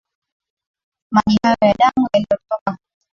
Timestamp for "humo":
2.65-2.77